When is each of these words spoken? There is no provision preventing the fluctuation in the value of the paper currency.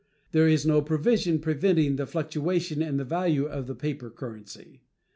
There 0.31 0.47
is 0.47 0.65
no 0.65 0.81
provision 0.81 1.37
preventing 1.37 1.95
the 1.95 2.07
fluctuation 2.07 2.81
in 2.81 2.97
the 2.97 3.03
value 3.05 3.45
of 3.45 3.67
the 3.67 3.75
paper 3.75 4.09
currency. 4.09 4.81